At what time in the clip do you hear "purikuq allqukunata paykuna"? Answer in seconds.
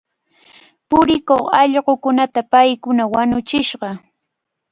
0.89-3.03